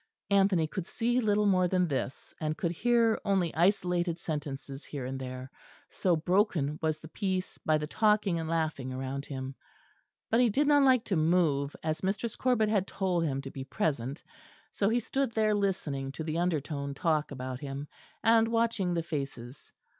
Anthony 0.31 0.65
could 0.65 0.87
see 0.87 1.19
little 1.21 1.45
more 1.45 1.67
than 1.67 1.87
this, 1.87 2.33
and 2.41 2.57
could 2.57 2.71
hear 2.71 3.21
only 3.23 3.53
isolated 3.53 4.17
sentences 4.17 4.83
here 4.83 5.05
and 5.05 5.19
there, 5.19 5.51
so 5.91 6.15
broken 6.15 6.79
was 6.81 6.97
the 6.97 7.07
piece 7.07 7.59
by 7.59 7.77
the 7.77 7.85
talking 7.85 8.39
and 8.39 8.49
laughing 8.49 8.91
around 8.91 9.27
him. 9.27 9.53
But 10.31 10.39
he 10.39 10.49
did 10.49 10.65
not 10.65 10.81
like 10.81 11.03
to 11.05 11.15
move 11.15 11.75
as 11.83 12.01
Mistress 12.01 12.35
Corbet 12.35 12.67
had 12.67 12.87
told 12.87 13.25
him 13.25 13.43
to 13.43 13.51
be 13.51 13.63
present, 13.63 14.23
so 14.71 14.89
he 14.89 14.99
stood 14.99 15.33
there 15.33 15.53
listening 15.53 16.11
to 16.13 16.23
the 16.23 16.39
undertone 16.39 16.95
talk 16.95 17.29
about 17.29 17.59
him, 17.59 17.87
and 18.23 18.47
watching 18.47 18.95
the 18.95 19.03
faces. 19.03 19.71